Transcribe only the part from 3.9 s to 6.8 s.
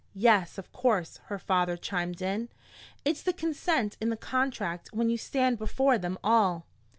in the contract when you stand before them all."